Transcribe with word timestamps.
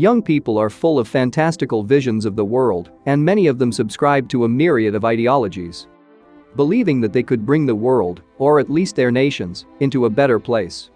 Young 0.00 0.22
people 0.22 0.56
are 0.56 0.70
full 0.70 0.98
of 0.98 1.06
fantastical 1.06 1.82
visions 1.82 2.24
of 2.24 2.34
the 2.34 2.42
world, 2.42 2.90
and 3.04 3.22
many 3.22 3.48
of 3.48 3.58
them 3.58 3.70
subscribe 3.70 4.30
to 4.30 4.46
a 4.46 4.48
myriad 4.48 4.94
of 4.94 5.04
ideologies. 5.04 5.88
Believing 6.56 7.02
that 7.02 7.12
they 7.12 7.22
could 7.22 7.44
bring 7.44 7.66
the 7.66 7.74
world, 7.74 8.22
or 8.38 8.58
at 8.58 8.70
least 8.70 8.96
their 8.96 9.10
nations, 9.10 9.66
into 9.80 10.06
a 10.06 10.10
better 10.10 10.38
place. 10.38 10.88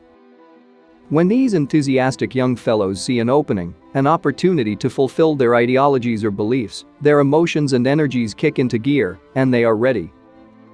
When 1.10 1.28
these 1.28 1.52
enthusiastic 1.52 2.34
young 2.34 2.56
fellows 2.56 3.04
see 3.04 3.18
an 3.18 3.28
opening, 3.28 3.74
an 3.92 4.06
opportunity 4.06 4.74
to 4.76 4.88
fulfill 4.88 5.34
their 5.34 5.54
ideologies 5.54 6.24
or 6.24 6.30
beliefs, 6.30 6.86
their 7.02 7.20
emotions 7.20 7.74
and 7.74 7.86
energies 7.86 8.32
kick 8.32 8.58
into 8.58 8.78
gear, 8.78 9.20
and 9.34 9.52
they 9.52 9.64
are 9.64 9.76
ready. 9.76 10.10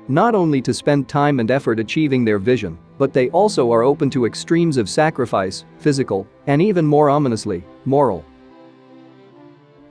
Not 0.06 0.36
only 0.36 0.62
to 0.62 0.72
spend 0.72 1.08
time 1.08 1.40
and 1.40 1.50
effort 1.50 1.80
achieving 1.80 2.24
their 2.24 2.38
vision, 2.38 2.78
but 2.96 3.12
they 3.12 3.30
also 3.30 3.72
are 3.72 3.82
open 3.82 4.10
to 4.10 4.26
extremes 4.26 4.76
of 4.76 4.88
sacrifice, 4.88 5.64
physical, 5.78 6.28
and 6.46 6.60
even 6.60 6.86
more 6.86 7.08
ominously, 7.08 7.64
moral. 7.84 8.24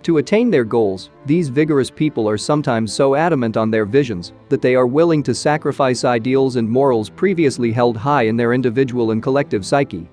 To 0.03 0.17
attain 0.17 0.49
their 0.49 0.63
goals, 0.63 1.09
these 1.26 1.49
vigorous 1.49 1.91
people 1.91 2.27
are 2.30 2.38
sometimes 2.38 2.94
so 2.94 3.16
adamant 3.16 3.57
on 3.57 3.70
their 3.70 3.85
visions 3.85 4.31
that 4.48 4.62
they 4.62 4.76
are 4.76 4.88
willing 4.88 5.21
to 5.23 5.35
sacrifice 5.35 6.05
ideals 6.05 6.55
and 6.55 6.70
morals 6.70 7.09
previously 7.09 7.71
held 7.71 7.98
high 7.98 8.23
in 8.23 8.38
their 8.38 8.54
individual 8.54 9.12
and 9.12 9.21
collective 9.21 9.66
psyche. 9.66 10.09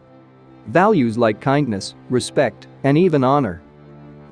Values 0.66 1.16
like 1.16 1.40
kindness, 1.40 1.94
respect, 2.10 2.66
and 2.82 2.98
even 2.98 3.22
honor. 3.22 3.62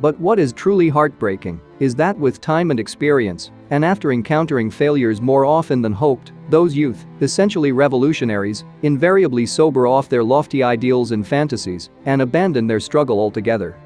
But 0.01 0.19
what 0.19 0.41
is 0.41 0.53
truly 0.53 0.89
heartbreaking 0.89 1.61
is 1.79 1.95
that 1.95 2.19
with 2.19 2.41
time 2.41 2.73
and 2.73 2.81
experience, 2.81 3.53
and 3.71 3.85
after 3.85 4.11
encountering 4.11 4.71
failures 4.71 5.21
more 5.21 5.45
often 5.45 5.81
than 5.81 5.93
hoped, 5.93 6.33
those 6.51 6.75
youth, 6.75 7.07
essentially 7.21 7.71
revolutionaries, 7.71 8.65
invariably 8.83 9.47
sober 9.47 9.87
off 9.87 10.09
their 10.09 10.25
lofty 10.25 10.65
ideals 10.65 11.13
and 11.13 11.27
fantasies 11.27 11.91
and 12.07 12.21
abandon 12.21 12.67
their 12.67 12.81
struggle 12.81 13.21
altogether. 13.21 13.77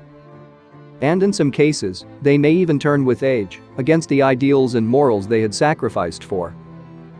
And 1.01 1.23
in 1.23 1.33
some 1.33 1.51
cases, 1.51 2.05
they 2.23 2.37
may 2.37 2.53
even 2.53 2.79
turn 2.79 3.05
with 3.05 3.23
age 3.23 3.61
against 3.77 4.09
the 4.09 4.23
ideals 4.23 4.75
and 4.75 4.87
morals 4.87 5.29
they 5.29 5.41
had 5.41 5.55
sacrificed 5.55 6.25
for. 6.25 6.55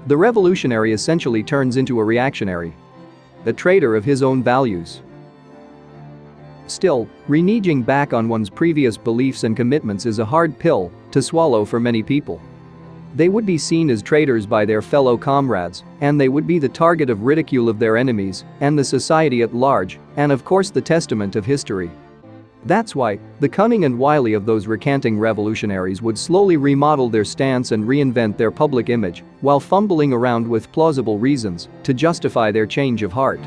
The 0.07 0.17
revolutionary 0.17 0.93
essentially 0.93 1.43
turns 1.43 1.77
into 1.77 2.01
a 2.01 2.05
reactionary. 2.05 2.75
A 3.45 3.53
traitor 3.53 3.95
of 3.95 4.05
his 4.05 4.23
own 4.23 4.43
values. 4.43 5.01
Still, 6.67 7.09
reneging 7.29 7.85
back 7.85 8.13
on 8.13 8.29
one's 8.29 8.51
previous 8.51 8.97
beliefs 8.97 9.45
and 9.45 9.57
commitments 9.57 10.07
is 10.07 10.19
a 10.19 10.25
hard 10.25 10.59
pill 10.59 10.93
to 11.13 11.23
swallow 11.23 11.65
for 11.65 11.81
many 11.81 12.03
people. 12.03 12.41
They 13.15 13.29
would 13.29 13.47
be 13.47 13.57
seen 13.57 13.89
as 13.89 14.03
traitors 14.03 14.45
by 14.45 14.65
their 14.65 14.83
fellow 14.83 15.17
comrades, 15.17 15.83
and 16.03 16.21
they 16.21 16.29
would 16.29 16.47
be 16.47 16.59
the 16.59 16.69
target 16.69 17.09
of 17.09 17.23
ridicule 17.23 17.69
of 17.69 17.79
their 17.79 17.97
enemies 17.97 18.45
and 18.61 18.79
the 18.79 18.85
society 18.85 19.41
at 19.43 19.55
large, 19.55 19.99
and 20.17 20.31
of 20.31 20.45
course 20.45 20.69
the 20.69 20.81
testament 20.81 21.35
of 21.37 21.47
history. 21.47 21.91
That's 22.65 22.95
why, 22.95 23.19
the 23.41 23.49
cunning 23.49 23.85
and 23.85 23.99
wily 23.99 24.33
of 24.33 24.45
those 24.45 24.67
recanting 24.67 25.19
revolutionaries 25.19 26.03
would 26.03 26.19
slowly 26.19 26.57
remodel 26.57 27.09
their 27.09 27.25
stance 27.25 27.73
and 27.73 27.85
reinvent 27.85 28.37
their 28.37 28.51
public 28.51 28.89
image, 28.89 29.23
while 29.41 29.61
fumbling 29.61 30.13
around 30.13 30.47
with 30.47 30.73
plausible 30.73 31.19
reasons 31.19 31.69
to 31.85 31.95
justify 31.95 32.51
their 32.51 32.67
change 32.67 33.03
of 33.03 33.13
heart. 33.13 33.41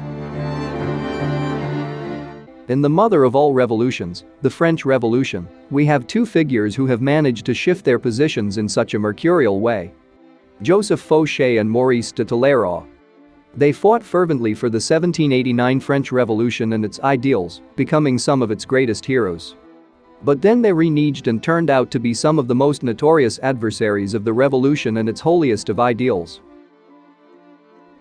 In 2.69 2.81
the 2.81 2.89
mother 2.89 3.25
of 3.25 3.35
all 3.35 3.53
revolutions, 3.53 4.23
the 4.41 4.49
French 4.49 4.85
Revolution, 4.85 5.45
we 5.71 5.85
have 5.87 6.07
two 6.07 6.25
figures 6.25 6.73
who 6.73 6.85
have 6.85 7.01
managed 7.01 7.45
to 7.47 7.53
shift 7.53 7.83
their 7.83 7.99
positions 7.99 8.57
in 8.57 8.69
such 8.69 8.93
a 8.93 8.99
mercurial 8.99 9.59
way. 9.59 9.91
Joseph 10.61 11.05
Fouché 11.05 11.59
and 11.59 11.69
Maurice 11.69 12.13
de 12.13 12.23
Talleyrand. 12.23 12.90
They 13.55 13.73
fought 13.73 14.03
fervently 14.03 14.53
for 14.53 14.69
the 14.69 14.75
1789 14.75 15.79
French 15.81 16.11
Revolution 16.11 16.73
and 16.73 16.85
its 16.85 16.99
ideals, 17.01 17.61
becoming 17.75 18.17
some 18.17 18.41
of 18.41 18.51
its 18.51 18.63
greatest 18.63 19.05
heroes. 19.05 19.55
But 20.23 20.41
then 20.41 20.61
they 20.61 20.71
reneged 20.71 21.27
and 21.27 21.41
turned 21.43 21.69
out 21.69 21.91
to 21.91 21.99
be 21.99 22.13
some 22.13 22.39
of 22.39 22.47
the 22.47 22.55
most 22.55 22.83
notorious 22.83 23.39
adversaries 23.39 24.13
of 24.13 24.23
the 24.23 24.33
revolution 24.33 24.97
and 24.97 25.09
its 25.09 25.19
holiest 25.19 25.69
of 25.69 25.79
ideals. 25.79 26.41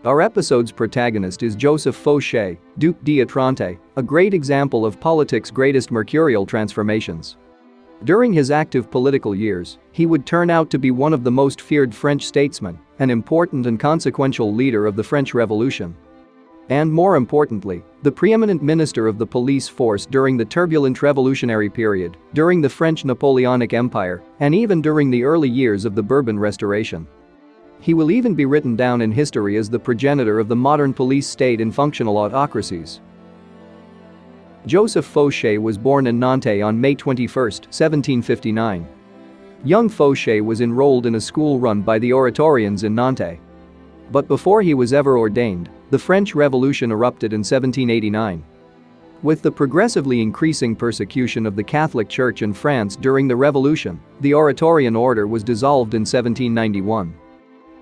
Our 0.04 0.22
episode's 0.22 0.72
protagonist 0.72 1.42
is 1.42 1.56
Joseph 1.56 2.02
Fouché, 2.02 2.56
Duc 2.78 2.96
d'Otrante, 3.04 3.78
a 3.96 4.02
great 4.02 4.32
example 4.32 4.86
of 4.86 5.00
politics' 5.00 5.50
greatest 5.50 5.90
mercurial 5.90 6.46
transformations. 6.46 7.36
During 8.04 8.32
his 8.32 8.50
active 8.50 8.90
political 8.90 9.34
years, 9.34 9.78
he 9.92 10.06
would 10.06 10.24
turn 10.24 10.48
out 10.48 10.70
to 10.70 10.78
be 10.78 10.90
one 10.90 11.12
of 11.12 11.22
the 11.22 11.30
most 11.30 11.60
feared 11.60 11.94
French 11.94 12.26
statesmen, 12.26 12.78
an 12.98 13.10
important 13.10 13.66
and 13.66 13.78
consequential 13.78 14.54
leader 14.54 14.86
of 14.86 14.96
the 14.96 15.04
French 15.04 15.34
Revolution. 15.34 15.94
And 16.70 16.90
more 16.90 17.16
importantly, 17.16 17.82
the 18.02 18.12
preeminent 18.12 18.62
minister 18.62 19.06
of 19.06 19.18
the 19.18 19.26
police 19.26 19.68
force 19.68 20.06
during 20.06 20.38
the 20.38 20.44
turbulent 20.46 21.02
revolutionary 21.02 21.68
period, 21.68 22.16
during 22.32 22.62
the 22.62 22.70
French 22.70 23.04
Napoleonic 23.04 23.74
Empire, 23.74 24.22
and 24.38 24.54
even 24.54 24.80
during 24.80 25.10
the 25.10 25.24
early 25.24 25.48
years 25.48 25.84
of 25.84 25.94
the 25.94 26.02
Bourbon 26.02 26.38
Restoration. 26.38 27.06
He 27.80 27.92
will 27.92 28.10
even 28.10 28.34
be 28.34 28.46
written 28.46 28.76
down 28.76 29.02
in 29.02 29.10
history 29.10 29.56
as 29.56 29.68
the 29.68 29.78
progenitor 29.78 30.38
of 30.38 30.48
the 30.48 30.56
modern 30.56 30.94
police 30.94 31.26
state 31.26 31.60
in 31.60 31.72
functional 31.72 32.16
autocracies. 32.16 33.00
Joseph 34.70 35.12
Fouché 35.12 35.58
was 35.58 35.76
born 35.76 36.06
in 36.06 36.20
Nantes 36.20 36.62
on 36.62 36.80
May 36.80 36.94
21, 36.94 37.26
1759. 37.26 38.86
Young 39.64 39.88
Fouché 39.90 40.40
was 40.40 40.60
enrolled 40.60 41.06
in 41.06 41.16
a 41.16 41.20
school 41.20 41.58
run 41.58 41.82
by 41.82 41.98
the 41.98 42.12
Oratorians 42.12 42.84
in 42.84 42.94
Nantes. 42.94 43.40
But 44.12 44.28
before 44.28 44.62
he 44.62 44.74
was 44.74 44.92
ever 44.92 45.18
ordained, 45.18 45.70
the 45.90 45.98
French 45.98 46.36
Revolution 46.36 46.92
erupted 46.92 47.32
in 47.32 47.40
1789. 47.40 48.44
With 49.24 49.42
the 49.42 49.50
progressively 49.50 50.22
increasing 50.22 50.76
persecution 50.76 51.46
of 51.46 51.56
the 51.56 51.64
Catholic 51.64 52.08
Church 52.08 52.42
in 52.42 52.54
France 52.54 52.94
during 52.94 53.26
the 53.26 53.34
Revolution, 53.34 54.00
the 54.20 54.34
Oratorian 54.34 54.94
order 54.94 55.26
was 55.26 55.42
dissolved 55.42 55.94
in 55.94 56.02
1791. 56.02 57.12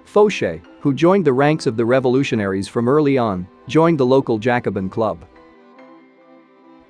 Fouché, 0.06 0.62
who 0.81 0.94
joined 0.94 1.27
the 1.27 1.34
ranks 1.34 1.66
of 1.66 1.77
the 1.77 1.84
revolutionaries 1.84 2.66
from 2.66 2.88
early 2.88 3.19
on, 3.19 3.47
joined 3.66 4.00
the 4.00 4.06
local 4.06 4.38
Jacobin 4.38 4.88
club. 4.88 5.22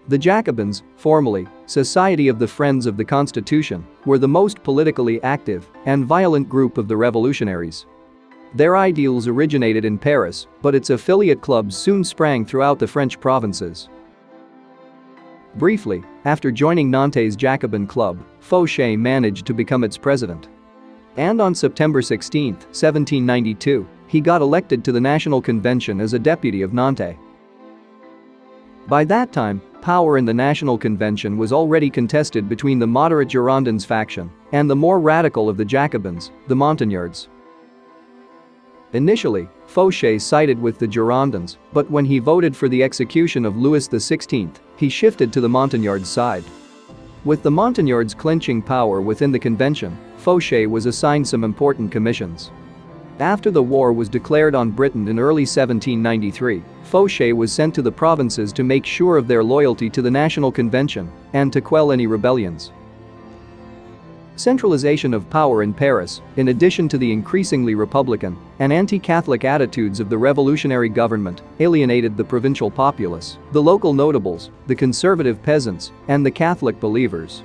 The 0.09 0.19
Jacobins, 0.19 0.83
formally, 0.97 1.47
Society 1.67 2.29
of 2.29 2.39
the 2.39 2.49
Friends 2.49 2.87
of 2.87 2.97
the 2.97 3.05
Constitution, 3.05 3.87
were 4.07 4.17
the 4.17 4.27
most 4.27 4.63
politically 4.63 5.23
active 5.23 5.71
and 5.85 6.07
violent 6.07 6.49
group 6.49 6.79
of 6.79 6.89
the 6.89 6.97
revolutionaries. 6.97 7.85
Their 8.55 8.79
ideals 8.79 9.29
originated 9.29 9.85
in 9.85 9.99
Paris, 9.99 10.47
but 10.63 10.75
its 10.75 10.89
affiliate 10.89 11.43
clubs 11.43 11.77
soon 11.77 12.03
sprang 12.03 12.47
throughout 12.47 12.79
the 12.79 12.87
French 12.87 13.21
provinces. 13.21 13.91
Briefly, 15.57 16.03
after 16.25 16.51
joining 16.51 16.91
Nantes' 16.91 17.37
Jacobin 17.37 17.87
club, 17.87 18.19
Fouché 18.41 18.99
managed 18.99 19.45
to 19.47 19.53
become 19.53 19.85
its 19.85 19.99
president. 19.99 20.49
And 21.19 21.39
on 21.39 21.55
September 21.55 22.01
16, 22.01 22.55
1792, 22.55 23.87
he 24.07 24.23
got 24.23 24.41
elected 24.41 24.83
to 24.85 24.93
the 24.93 25.01
National 25.01 25.43
Convention 25.43 26.01
as 26.01 26.15
a 26.15 26.19
deputy 26.19 26.63
of 26.63 26.73
Nantes. 26.73 27.19
By 28.89 29.05
that 29.05 29.33
time, 29.35 29.61
power 29.83 30.17
in 30.17 30.25
the 30.25 30.33
National 30.33 30.79
Convention 30.79 31.37
was 31.37 31.53
already 31.53 31.91
contested 31.91 32.49
between 32.49 32.79
the 32.79 32.87
moderate 32.87 33.29
Girondins 33.29 33.85
faction 33.85 34.31
and 34.53 34.69
the 34.69 34.77
more 34.77 34.99
radical 34.99 35.51
of 35.51 35.59
the 35.59 35.65
Jacobins, 35.65 36.31
the 36.47 36.57
Montagnards. 36.57 37.29
Initially, 38.95 39.47
Fouché 39.67 40.19
sided 40.19 40.59
with 40.59 40.79
the 40.79 40.89
Girondins, 40.89 41.59
but 41.75 41.91
when 41.91 42.07
he 42.07 42.19
voted 42.19 42.57
for 42.57 42.71
the 42.71 42.83
execution 42.83 43.45
of 43.45 43.59
Louis 43.59 43.87
XVI, 43.87 44.51
he 44.79 44.89
shifted 44.89 45.35
to 45.35 45.43
the 45.43 45.49
Montagnards' 45.51 46.09
side. 46.09 46.45
With 47.27 47.43
the 47.43 47.51
Montagnards 47.51 48.15
clinching 48.15 48.63
power 48.63 49.03
within 49.03 49.31
the 49.31 49.39
convention, 49.39 49.99
Fouché 50.19 50.67
was 50.67 50.87
assigned 50.87 51.29
some 51.29 51.45
important 51.45 51.93
commissions. 51.93 52.51
After 53.21 53.51
the 53.51 53.63
war 53.63 53.93
was 53.93 54.09
declared 54.09 54.55
on 54.55 54.71
Britain 54.71 55.09
in 55.09 55.19
early 55.19 55.43
1793, 55.43 56.63
Fouché 56.89 57.33
was 57.33 57.53
sent 57.53 57.75
to 57.75 57.83
the 57.83 57.91
provinces 57.91 58.53
to 58.53 58.63
make 58.63 58.87
sure 58.87 59.17
of 59.17 59.27
their 59.27 59.43
loyalty 59.43 59.91
to 59.91 60.01
the 60.01 60.11
National 60.11 60.53
Convention 60.53 61.11
and 61.33 61.53
to 61.53 61.61
quell 61.61 61.91
any 61.91 62.07
rebellions. 62.07 62.71
Centralization 64.37 65.13
of 65.15 65.29
power 65.31 65.65
in 65.65 65.75
Paris, 65.75 66.23
in 66.37 66.47
addition 66.47 66.89
to 66.89 66.97
the 66.97 67.11
increasingly 67.11 67.75
Republican 67.75 68.37
and 68.61 68.73
anti-Catholic 68.73 69.45
attitudes 69.45 69.99
of 69.99 70.09
the 70.09 70.17
revolutionary 70.17 70.89
government, 70.89 71.43
alienated 71.59 72.17
the 72.17 72.23
provincial 72.23 72.71
populace, 72.71 73.37
the 73.51 73.61
local 73.61 73.93
notables, 73.93 74.51
the 74.69 74.77
conservative 74.77 75.43
peasants, 75.43 75.91
and 76.07 76.25
the 76.25 76.31
Catholic 76.31 76.79
believers. 76.79 77.43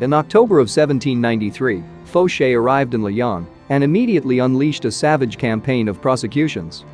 In 0.00 0.12
October 0.12 0.58
of 0.58 0.64
1793, 0.64 1.84
Fouché 2.06 2.58
arrived 2.58 2.94
in 2.94 3.02
Lyon 3.04 3.46
and 3.70 3.82
immediately 3.82 4.40
unleashed 4.40 4.84
a 4.84 4.92
savage 4.92 5.38
campaign 5.38 5.88
of 5.88 6.02
prosecutions. 6.02 6.84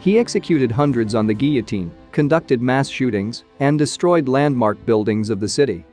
He 0.00 0.18
executed 0.18 0.70
hundreds 0.70 1.14
on 1.14 1.26
the 1.26 1.34
guillotine, 1.34 1.90
conducted 2.12 2.60
mass 2.60 2.88
shootings, 2.88 3.44
and 3.60 3.78
destroyed 3.78 4.28
landmark 4.28 4.84
buildings 4.84 5.30
of 5.30 5.40
the 5.40 5.48
city. 5.48 5.84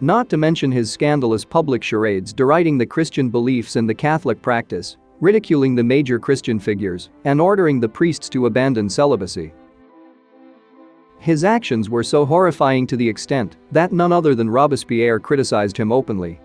Not 0.00 0.28
to 0.30 0.36
mention 0.36 0.72
his 0.72 0.90
scandalous 0.90 1.44
public 1.44 1.82
charades 1.82 2.32
deriding 2.32 2.78
the 2.78 2.86
Christian 2.86 3.30
beliefs 3.30 3.76
and 3.76 3.88
the 3.88 3.94
Catholic 3.94 4.40
practice, 4.40 4.96
ridiculing 5.20 5.74
the 5.74 5.84
major 5.84 6.18
Christian 6.18 6.58
figures, 6.58 7.10
and 7.24 7.40
ordering 7.40 7.80
the 7.80 7.88
priests 7.88 8.28
to 8.30 8.46
abandon 8.46 8.88
celibacy. 8.88 9.52
His 11.18 11.44
actions 11.44 11.88
were 11.88 12.02
so 12.02 12.26
horrifying 12.26 12.86
to 12.88 12.96
the 12.96 13.08
extent 13.08 13.56
that 13.72 13.92
none 13.92 14.12
other 14.12 14.34
than 14.34 14.50
Robespierre 14.50 15.18
criticized 15.18 15.76
him 15.76 15.90
openly. 15.90 16.38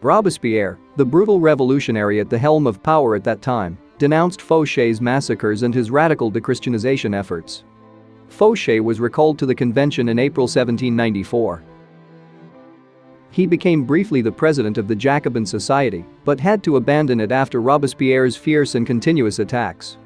Robespierre, 0.00 0.78
the 0.96 1.04
brutal 1.04 1.40
revolutionary 1.40 2.20
at 2.20 2.30
the 2.30 2.38
helm 2.38 2.68
of 2.68 2.82
power 2.82 3.16
at 3.16 3.24
that 3.24 3.42
time, 3.42 3.76
denounced 3.98 4.40
Fouché's 4.40 5.00
massacres 5.00 5.64
and 5.64 5.74
his 5.74 5.90
radical 5.90 6.30
dechristianization 6.30 7.16
efforts. 7.16 7.64
Fouché 8.30 8.80
was 8.80 9.00
recalled 9.00 9.40
to 9.40 9.46
the 9.46 9.54
convention 9.54 10.08
in 10.08 10.20
April 10.20 10.44
1794. 10.44 11.64
He 13.32 13.46
became 13.46 13.84
briefly 13.84 14.22
the 14.22 14.30
president 14.30 14.78
of 14.78 14.86
the 14.86 14.94
Jacobin 14.94 15.44
Society, 15.44 16.04
but 16.24 16.38
had 16.38 16.62
to 16.62 16.76
abandon 16.76 17.18
it 17.18 17.32
after 17.32 17.60
Robespierre's 17.60 18.36
fierce 18.36 18.76
and 18.76 18.86
continuous 18.86 19.40
attacks. 19.40 19.98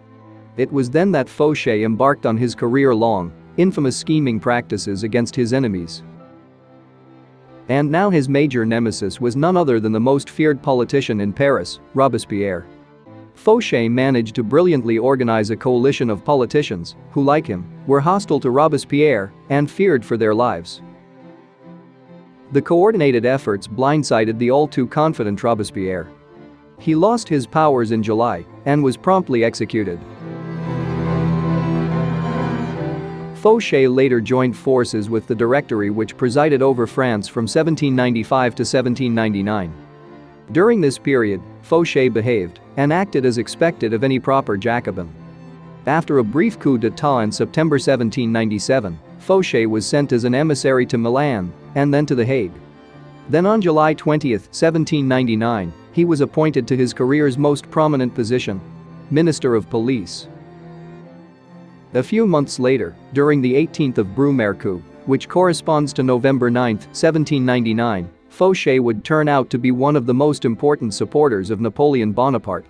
It 0.57 0.73
was 0.73 0.89
then 0.89 1.13
that 1.13 1.27
Fouché 1.27 1.85
embarked 1.85 2.25
on 2.25 2.39
his 2.39 2.55
career-long, 2.55 3.31
infamous 3.59 3.97
scheming 3.97 4.41
practices 4.41 5.03
against 5.03 5.37
his 5.37 5.53
enemies. 5.53 6.03
And 7.73 7.91
now 7.91 8.11
his 8.11 8.29
major 8.29 8.67
nemesis 8.67 9.19
was 9.19 9.35
none 9.35 9.57
other 9.57 9.81
than 9.81 9.93
the 9.93 9.99
most 9.99 10.29
feared 10.29 10.63
politician 10.63 11.23
in 11.23 11.33
Paris, 11.33 11.81
Robespierre. 11.95 12.67
Fouché 13.35 13.91
managed 13.91 14.35
to 14.35 14.43
brilliantly 14.43 14.99
organize 14.99 15.49
a 15.49 15.57
coalition 15.57 16.11
of 16.11 16.23
politicians 16.23 16.97
who, 17.13 17.25
like 17.25 17.47
him, 17.47 17.65
were 17.87 17.99
hostile 17.99 18.39
to 18.41 18.51
Robespierre 18.51 19.33
and 19.49 19.71
feared 19.71 20.05
for 20.05 20.19
their 20.19 20.35
lives. 20.35 20.83
The 22.53 22.61
coordinated 22.61 23.25
efforts 23.25 23.67
blindsided 23.67 24.39
the 24.39 24.51
all-too-confident 24.51 25.43
Robespierre. 25.43 26.11
He 26.79 26.95
lost 26.95 27.27
his 27.27 27.47
powers 27.47 27.91
in 27.91 28.03
July 28.03 28.45
and 28.67 28.85
was 28.85 28.99
promptly 28.99 29.45
executed. 29.45 29.99
Fouché 33.43 33.93
later 33.93 34.21
joined 34.21 34.57
forces 34.57 35.11
with 35.11 35.27
the 35.27 35.35
Directory 35.35 35.91
which 35.91 36.17
presided 36.17 36.63
over 36.63 36.87
France 36.87 37.27
from 37.27 37.43
1795 37.43 38.55
to 38.55 38.61
1799. 38.63 39.75
During 40.53 40.81
this 40.81 40.97
period, 40.97 41.43
Fouché 41.69 42.13
behaved 42.13 42.61
and 42.77 42.93
acted 42.93 43.27
as 43.27 43.39
expected 43.39 43.93
of 43.93 44.05
any 44.05 44.21
proper 44.21 44.57
Jacobin. 44.57 45.13
After 45.87 46.19
a 46.19 46.25
brief 46.25 46.61
coup 46.61 46.79
d'etat 46.79 47.23
in 47.23 47.33
September 47.33 47.75
1797, 47.75 48.97
Fouché 49.19 49.67
was 49.67 49.85
sent 49.85 50.13
as 50.13 50.23
an 50.23 50.37
emissary 50.37 50.87
to 50.87 50.97
Milan 50.97 51.53
and 51.75 51.93
then 51.93 52.07
to 52.07 52.15
The 52.15 52.25
Hague. 52.25 52.53
Then 53.29 53.45
on 53.45 53.61
July 53.61 53.93
20, 53.93 54.35
1799, 54.35 55.73
he 55.91 56.05
was 56.05 56.21
appointed 56.21 56.69
to 56.69 56.77
his 56.77 56.95
career's 56.95 57.37
most 57.37 57.69
prominent 57.73 58.15
position, 58.15 58.61
Minister 59.11 59.57
of 59.57 59.69
Police. 59.69 60.29
A 61.95 62.03
few 62.03 62.27
months 62.27 62.59
later, 62.59 62.95
during 63.13 63.43
the 63.43 63.53
18th 63.53 63.99
of 63.99 64.15
Brumaire 64.15 64.59
coup, 64.59 64.83
which 65.05 65.29
corresponds 65.29 65.93
to 65.93 66.03
November 66.03 66.51
9, 66.51 66.77
1799, 66.77 68.11
Fouché 68.31 68.81
would 68.81 69.05
turn 69.05 69.29
out 69.29 69.51
to 69.51 69.59
be 69.59 69.73
one 69.73 69.95
of 69.95 70.07
the 70.07 70.15
most 70.15 70.47
important 70.47 70.95
supporters 70.95 71.51
of 71.51 71.61
Napoleon 71.61 72.13
Bonaparte. 72.13 72.65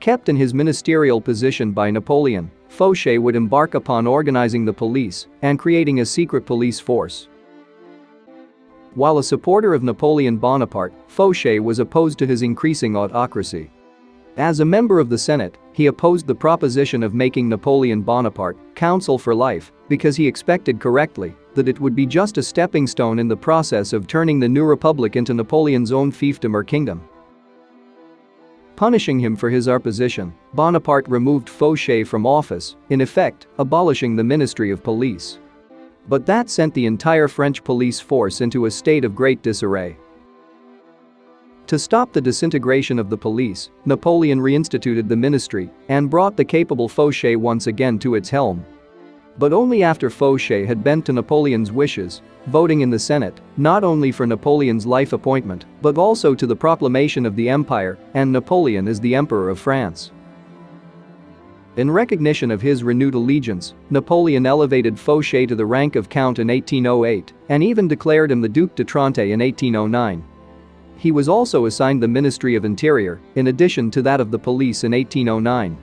Kept 0.00 0.30
in 0.30 0.36
his 0.36 0.54
ministerial 0.54 1.20
position 1.20 1.72
by 1.72 1.90
Napoleon, 1.90 2.50
Fouché 2.70 3.18
would 3.18 3.36
embark 3.36 3.74
upon 3.74 4.06
organizing 4.06 4.64
the 4.64 4.72
police 4.72 5.26
and 5.42 5.58
creating 5.58 6.00
a 6.00 6.06
secret 6.06 6.46
police 6.46 6.80
force. 6.80 7.28
While 8.94 9.18
a 9.18 9.22
supporter 9.22 9.74
of 9.74 9.82
Napoleon 9.82 10.38
Bonaparte, 10.38 10.94
Fouché 11.08 11.60
was 11.60 11.78
opposed 11.78 12.18
to 12.20 12.26
his 12.26 12.40
increasing 12.40 12.96
autocracy. 12.96 13.70
As 14.36 14.60
a 14.60 14.66
member 14.66 15.00
of 15.00 15.08
the 15.08 15.16
Senate, 15.16 15.56
he 15.72 15.86
opposed 15.86 16.26
the 16.26 16.34
proposition 16.34 17.02
of 17.02 17.14
making 17.14 17.48
Napoleon 17.48 18.02
Bonaparte 18.02 18.58
consul 18.74 19.18
for 19.18 19.34
life 19.34 19.72
because 19.88 20.14
he 20.14 20.26
expected 20.26 20.78
correctly 20.78 21.34
that 21.54 21.68
it 21.68 21.80
would 21.80 21.96
be 21.96 22.04
just 22.04 22.36
a 22.36 22.42
stepping 22.42 22.86
stone 22.86 23.18
in 23.18 23.28
the 23.28 23.36
process 23.36 23.94
of 23.94 24.06
turning 24.06 24.38
the 24.38 24.48
new 24.48 24.64
republic 24.64 25.16
into 25.16 25.32
Napoleon's 25.32 25.90
own 25.90 26.12
fiefdom 26.12 26.52
or 26.52 26.62
kingdom. 26.62 27.08
Punishing 28.76 29.18
him 29.18 29.36
for 29.36 29.48
his 29.48 29.70
opposition, 29.70 30.34
Bonaparte 30.52 31.08
removed 31.08 31.48
Fouché 31.48 32.06
from 32.06 32.26
office, 32.26 32.76
in 32.90 33.00
effect, 33.00 33.46
abolishing 33.58 34.16
the 34.16 34.24
Ministry 34.24 34.70
of 34.70 34.82
Police. 34.82 35.38
But 36.08 36.26
that 36.26 36.50
sent 36.50 36.74
the 36.74 36.84
entire 36.84 37.26
French 37.26 37.64
police 37.64 38.00
force 38.00 38.42
into 38.42 38.66
a 38.66 38.70
state 38.70 39.06
of 39.06 39.14
great 39.14 39.40
disarray. 39.40 39.96
To 41.66 41.80
stop 41.80 42.12
the 42.12 42.20
disintegration 42.20 42.96
of 42.96 43.10
the 43.10 43.18
police, 43.18 43.70
Napoleon 43.86 44.38
reinstituted 44.38 45.08
the 45.08 45.16
ministry 45.16 45.68
and 45.88 46.08
brought 46.08 46.36
the 46.36 46.44
capable 46.44 46.88
Fouché 46.88 47.36
once 47.36 47.66
again 47.66 47.98
to 47.98 48.14
its 48.14 48.30
helm. 48.30 48.64
But 49.38 49.52
only 49.52 49.82
after 49.82 50.08
Fouché 50.08 50.64
had 50.64 50.84
bent 50.84 51.06
to 51.06 51.12
Napoleon's 51.12 51.72
wishes, 51.72 52.22
voting 52.46 52.82
in 52.82 52.90
the 52.90 52.98
Senate, 53.00 53.40
not 53.56 53.82
only 53.82 54.12
for 54.12 54.28
Napoleon's 54.28 54.86
life 54.86 55.12
appointment, 55.12 55.64
but 55.82 55.98
also 55.98 56.36
to 56.36 56.46
the 56.46 56.54
proclamation 56.54 57.26
of 57.26 57.34
the 57.34 57.48
empire 57.48 57.98
and 58.14 58.30
Napoleon 58.30 58.86
as 58.86 59.00
the 59.00 59.16
Emperor 59.16 59.50
of 59.50 59.58
France. 59.58 60.12
In 61.76 61.90
recognition 61.90 62.52
of 62.52 62.62
his 62.62 62.84
renewed 62.84 63.14
allegiance, 63.14 63.74
Napoleon 63.90 64.46
elevated 64.46 64.94
Fouché 64.94 65.48
to 65.48 65.56
the 65.56 65.66
rank 65.66 65.96
of 65.96 66.08
Count 66.08 66.38
in 66.38 66.46
1808 66.46 67.32
and 67.48 67.62
even 67.64 67.88
declared 67.88 68.30
him 68.30 68.40
the 68.40 68.48
Duc 68.48 68.76
d'Otrante 68.76 69.32
in 69.32 69.40
1809. 69.40 70.24
He 71.06 71.12
was 71.12 71.28
also 71.28 71.66
assigned 71.66 72.02
the 72.02 72.08
Ministry 72.08 72.56
of 72.56 72.64
Interior, 72.64 73.20
in 73.36 73.46
addition 73.46 73.92
to 73.92 74.02
that 74.02 74.20
of 74.20 74.32
the 74.32 74.38
police 74.40 74.82
in 74.82 74.90
1809. 74.90 75.78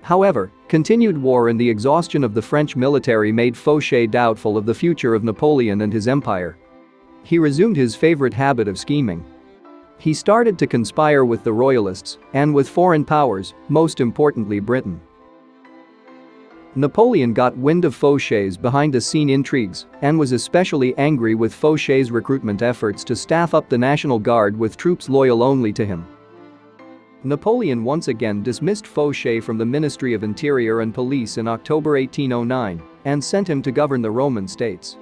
However, 0.00 0.52
continued 0.68 1.20
war 1.20 1.48
and 1.48 1.58
the 1.58 1.68
exhaustion 1.68 2.22
of 2.22 2.34
the 2.34 2.40
French 2.40 2.76
military 2.76 3.32
made 3.32 3.56
Fouché 3.56 4.08
doubtful 4.08 4.56
of 4.56 4.64
the 4.64 4.76
future 4.76 5.12
of 5.12 5.24
Napoleon 5.24 5.80
and 5.80 5.92
his 5.92 6.06
empire. 6.06 6.56
He 7.24 7.40
resumed 7.40 7.76
his 7.76 7.96
favorite 7.96 8.32
habit 8.32 8.68
of 8.68 8.78
scheming. 8.78 9.24
He 9.98 10.14
started 10.14 10.56
to 10.60 10.68
conspire 10.68 11.24
with 11.24 11.42
the 11.42 11.52
royalists 11.52 12.16
and 12.34 12.54
with 12.54 12.68
foreign 12.68 13.04
powers, 13.04 13.54
most 13.68 13.98
importantly 13.98 14.60
Britain. 14.60 15.00
Napoleon 16.78 17.32
got 17.32 17.56
wind 17.56 17.84
of 17.84 17.92
Fouché's 17.92 18.56
behind-the-scene 18.56 19.28
intrigues 19.28 19.86
and 20.00 20.16
was 20.16 20.30
especially 20.30 20.96
angry 20.96 21.34
with 21.34 21.52
Fouché's 21.52 22.12
recruitment 22.12 22.62
efforts 22.62 23.02
to 23.02 23.16
staff 23.16 23.52
up 23.52 23.68
the 23.68 23.76
National 23.76 24.20
Guard 24.20 24.56
with 24.56 24.76
troops 24.76 25.08
loyal 25.08 25.42
only 25.42 25.72
to 25.72 25.84
him. 25.84 26.06
Napoleon 27.24 27.82
once 27.82 28.06
again 28.06 28.44
dismissed 28.44 28.84
Fouché 28.84 29.42
from 29.42 29.58
the 29.58 29.66
Ministry 29.66 30.14
of 30.14 30.22
Interior 30.22 30.82
and 30.82 30.94
Police 30.94 31.36
in 31.36 31.48
October 31.48 31.98
1809 31.98 32.80
and 33.06 33.24
sent 33.24 33.50
him 33.50 33.60
to 33.62 33.72
govern 33.72 34.00
the 34.00 34.12
Roman 34.12 34.46
states. 34.46 34.98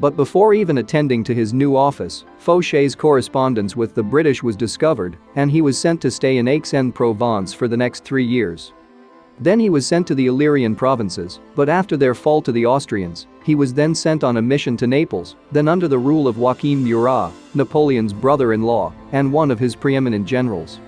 But 0.00 0.16
before 0.16 0.54
even 0.54 0.78
attending 0.78 1.22
to 1.22 1.34
his 1.34 1.54
new 1.54 1.76
office, 1.76 2.24
Fouché's 2.44 2.96
correspondence 2.96 3.76
with 3.76 3.94
the 3.94 4.02
British 4.02 4.42
was 4.42 4.56
discovered 4.56 5.18
and 5.36 5.52
he 5.52 5.62
was 5.62 5.78
sent 5.78 6.00
to 6.02 6.10
stay 6.10 6.38
in 6.38 6.48
Aix-en-Provence 6.48 7.54
for 7.54 7.68
the 7.68 7.76
next 7.76 8.02
three 8.02 8.26
years. 8.26 8.72
Then 9.38 9.60
he 9.60 9.68
was 9.68 9.86
sent 9.86 10.06
to 10.06 10.14
the 10.14 10.26
Illyrian 10.26 10.74
provinces, 10.74 11.40
but 11.54 11.68
after 11.68 11.96
their 11.96 12.14
fall 12.14 12.40
to 12.42 12.52
the 12.52 12.64
Austrians, 12.64 13.26
he 13.44 13.54
was 13.54 13.74
then 13.74 13.94
sent 13.94 14.24
on 14.24 14.38
a 14.38 14.42
mission 14.42 14.76
to 14.78 14.86
Naples, 14.86 15.36
then 15.52 15.68
under 15.68 15.88
the 15.88 15.98
rule 15.98 16.26
of 16.26 16.38
Joachim 16.38 16.82
Murat, 16.82 17.32
Napoleon's 17.54 18.14
brother-in-law, 18.14 18.92
and 19.12 19.32
one 19.32 19.50
of 19.50 19.58
his 19.58 19.76
preeminent 19.76 20.26
generals. 20.26 20.80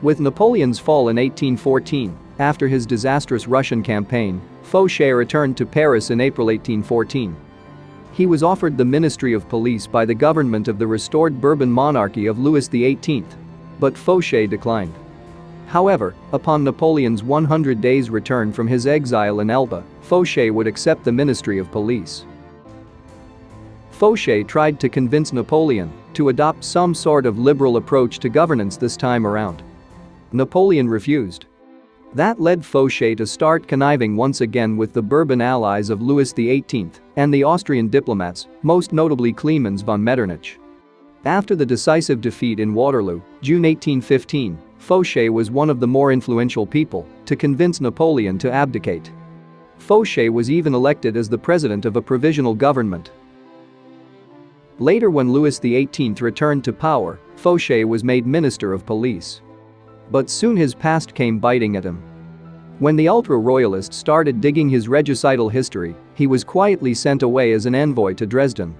With 0.00 0.20
Napoleon's 0.20 0.78
fall 0.78 1.08
in 1.08 1.16
1814, 1.16 2.16
after 2.38 2.68
his 2.68 2.86
disastrous 2.86 3.46
Russian 3.46 3.82
campaign, 3.82 4.40
Fouché 4.64 5.16
returned 5.16 5.56
to 5.56 5.66
Paris 5.66 6.10
in 6.10 6.20
April 6.20 6.46
1814. 6.46 7.36
He 8.12 8.26
was 8.26 8.42
offered 8.42 8.78
the 8.78 8.84
Ministry 8.84 9.32
of 9.32 9.48
Police 9.48 9.86
by 9.86 10.04
the 10.04 10.14
government 10.14 10.68
of 10.68 10.78
the 10.78 10.86
restored 10.86 11.40
Bourbon 11.40 11.70
monarchy 11.70 12.26
of 12.26 12.38
Louis 12.38 12.64
XVIII. 12.64 13.24
But 13.78 13.94
Fouché 13.94 14.48
declined. 14.48 14.94
However, 15.68 16.14
upon 16.32 16.64
Napoleon's 16.64 17.22
100 17.22 17.80
days 17.80 18.08
return 18.08 18.52
from 18.52 18.66
his 18.66 18.86
exile 18.86 19.40
in 19.40 19.50
Elba, 19.50 19.84
Fouché 20.02 20.50
would 20.50 20.66
accept 20.66 21.04
the 21.04 21.12
Ministry 21.12 21.58
of 21.58 21.70
Police. 21.70 22.24
Fouché 23.92 24.46
tried 24.46 24.80
to 24.80 24.88
convince 24.88 25.32
Napoleon 25.32 25.92
to 26.14 26.30
adopt 26.30 26.64
some 26.64 26.94
sort 26.94 27.26
of 27.26 27.38
liberal 27.38 27.76
approach 27.76 28.18
to 28.20 28.30
governance 28.30 28.78
this 28.78 28.96
time 28.96 29.26
around. 29.26 29.62
Napoleon 30.32 30.88
refused. 30.88 31.44
That 32.14 32.40
led 32.40 32.62
Fouché 32.62 33.14
to 33.18 33.26
start 33.26 33.68
conniving 33.68 34.16
once 34.16 34.40
again 34.40 34.78
with 34.78 34.94
the 34.94 35.02
Bourbon 35.02 35.42
allies 35.42 35.90
of 35.90 36.00
Louis 36.00 36.30
XVIII 36.30 36.90
and 37.16 37.34
the 37.34 37.44
Austrian 37.44 37.88
diplomats, 37.88 38.48
most 38.62 38.94
notably 38.94 39.34
Clemens 39.34 39.82
von 39.82 40.02
Metternich. 40.02 40.58
After 41.24 41.56
the 41.56 41.66
decisive 41.66 42.20
defeat 42.20 42.60
in 42.60 42.74
Waterloo, 42.74 43.20
June 43.42 43.62
1815, 43.62 44.56
Fouché 44.80 45.28
was 45.28 45.50
one 45.50 45.68
of 45.68 45.80
the 45.80 45.86
more 45.86 46.12
influential 46.12 46.64
people 46.64 47.06
to 47.26 47.34
convince 47.34 47.80
Napoleon 47.80 48.38
to 48.38 48.52
abdicate. 48.52 49.10
Fouché 49.80 50.30
was 50.30 50.48
even 50.48 50.74
elected 50.74 51.16
as 51.16 51.28
the 51.28 51.36
president 51.36 51.84
of 51.86 51.96
a 51.96 52.02
provisional 52.02 52.54
government. 52.54 53.10
Later 54.78 55.10
when 55.10 55.32
Louis 55.32 55.56
XVIII 55.56 56.14
returned 56.20 56.62
to 56.64 56.72
power, 56.72 57.18
Fouché 57.36 57.84
was 57.84 58.04
made 58.04 58.24
minister 58.24 58.72
of 58.72 58.86
police. 58.86 59.40
But 60.12 60.30
soon 60.30 60.56
his 60.56 60.74
past 60.74 61.14
came 61.14 61.40
biting 61.40 61.76
at 61.76 61.84
him. 61.84 62.00
When 62.78 62.94
the 62.94 63.08
ultra-royalist 63.08 63.92
started 63.92 64.40
digging 64.40 64.68
his 64.68 64.86
regicidal 64.86 65.50
history, 65.50 65.96
he 66.14 66.28
was 66.28 66.44
quietly 66.44 66.94
sent 66.94 67.24
away 67.24 67.52
as 67.52 67.66
an 67.66 67.74
envoy 67.74 68.14
to 68.14 68.26
Dresden. 68.26 68.72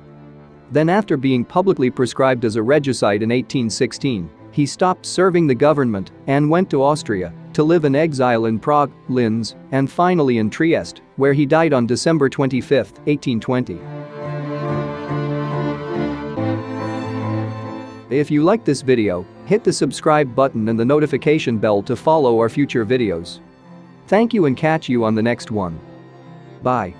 Then 0.71 0.89
after 0.89 1.17
being 1.17 1.45
publicly 1.45 1.91
prescribed 1.91 2.45
as 2.45 2.57
a 2.57 2.63
regicide 2.63 3.23
in 3.23 3.31
1816, 3.31 4.29
he 4.51 4.67
stopped 4.67 5.07
serving 5.07 5.47
the 5.47 5.55
government 5.55 6.11
and 6.27 6.51
went 6.51 6.69
to 6.71 6.83
Austria 6.83 7.33
to 7.53 7.63
live 7.63 7.85
in 7.85 7.95
exile 7.95 8.45
in 8.45 8.59
Prague, 8.59 8.93
Linz, 9.09 9.57
and 9.73 9.91
finally 9.91 10.39
in 10.39 10.51
Trieste, 10.51 11.01
where 11.17 11.33
he 11.33 11.47
died 11.47 11.73
on 11.73 11.87
December 11.87 12.29
25, 12.29 12.93
1820. 13.07 13.81
If 18.11 18.31
you 18.31 18.43
like 18.43 18.65
this 18.65 18.81
video, 18.81 19.27
hit 19.45 19.65
the 19.65 19.73
subscribe 19.73 20.35
button 20.35 20.69
and 20.69 20.79
the 20.79 20.85
notification 20.85 21.59
bell 21.59 21.83
to 21.83 21.95
follow 21.95 22.39
our 22.39 22.49
future 22.49 22.87
videos. 22.87 23.41
Thank 24.07 24.33
you 24.33 24.47
and 24.47 24.57
catch 24.57 24.89
you 24.89 25.05
on 25.05 25.15
the 25.15 25.23
next 25.23 25.51
one. 25.51 25.79
Bye. 26.63 26.95